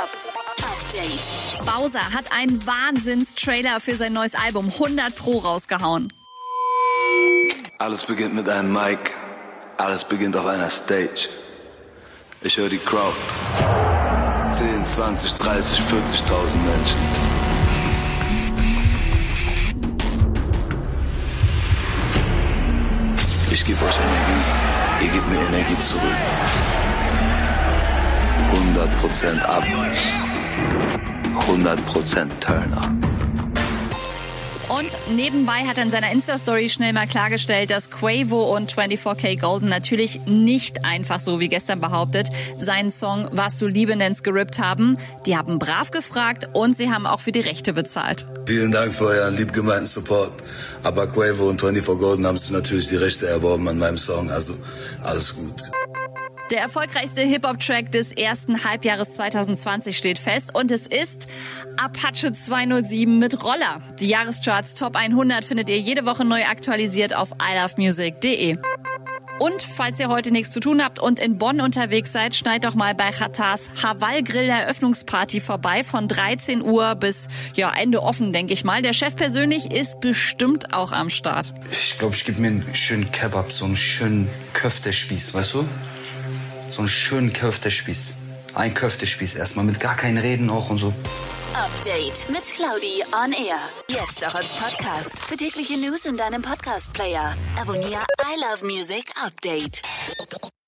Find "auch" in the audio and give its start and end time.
47.06-47.20, 80.74-80.90, 90.50-90.70, 94.24-94.34